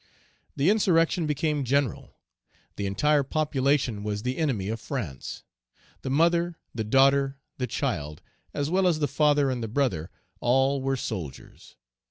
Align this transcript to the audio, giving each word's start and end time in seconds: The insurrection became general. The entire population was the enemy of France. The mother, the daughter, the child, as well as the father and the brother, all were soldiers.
The 0.55 0.71
insurrection 0.71 1.27
became 1.27 1.63
general. 1.63 2.15
The 2.75 2.87
entire 2.87 3.21
population 3.21 4.01
was 4.01 4.23
the 4.23 4.39
enemy 4.39 4.67
of 4.69 4.79
France. 4.79 5.43
The 6.01 6.09
mother, 6.09 6.57
the 6.73 6.83
daughter, 6.83 7.37
the 7.59 7.67
child, 7.67 8.23
as 8.51 8.67
well 8.71 8.87
as 8.87 8.97
the 8.97 9.07
father 9.07 9.51
and 9.51 9.61
the 9.61 9.67
brother, 9.67 10.09
all 10.39 10.81
were 10.81 10.97
soldiers. 10.97 11.75